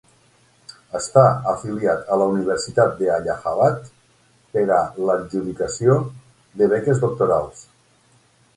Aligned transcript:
Està 0.99 1.25
afiliat 1.51 2.09
a 2.15 2.17
la 2.21 2.27
Universitat 2.37 2.95
de 3.01 3.11
Allahabad 3.17 3.85
per 4.55 4.65
a 4.79 4.79
l'adjudicació 5.11 5.99
de 6.63 6.71
beques 6.75 7.03
doctorals. 7.07 7.65